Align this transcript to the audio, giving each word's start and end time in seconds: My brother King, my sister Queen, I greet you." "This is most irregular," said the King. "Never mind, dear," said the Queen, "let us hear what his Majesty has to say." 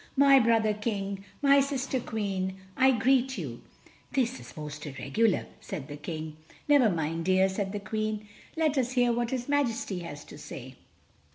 My 0.17 0.39
brother 0.39 0.73
King, 0.73 1.23
my 1.43 1.59
sister 1.59 1.99
Queen, 1.99 2.55
I 2.75 2.89
greet 2.89 3.37
you." 3.37 3.61
"This 4.13 4.39
is 4.39 4.57
most 4.57 4.83
irregular," 4.87 5.45
said 5.59 5.87
the 5.87 5.95
King. 5.95 6.37
"Never 6.67 6.89
mind, 6.89 7.25
dear," 7.25 7.47
said 7.47 7.71
the 7.71 7.79
Queen, 7.79 8.27
"let 8.57 8.79
us 8.79 8.93
hear 8.93 9.13
what 9.13 9.29
his 9.29 9.47
Majesty 9.47 9.99
has 9.99 10.25
to 10.25 10.39
say." 10.39 10.73